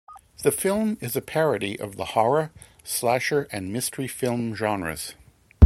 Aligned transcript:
The 0.41 0.51
film 0.51 0.97
is 0.99 1.15
a 1.15 1.21
parody 1.21 1.79
of 1.79 1.95
the 1.95 2.05
horror, 2.15 2.51
slasher, 2.83 3.47
and 3.51 3.71
mystery 3.71 4.07
film 4.07 4.55
genres. 4.55 5.13